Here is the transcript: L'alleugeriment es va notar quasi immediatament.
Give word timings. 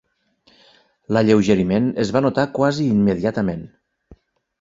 L'alleugeriment 1.17 1.91
es 2.05 2.13
va 2.15 2.21
notar 2.27 2.45
quasi 2.55 2.87
immediatament. 2.95 3.63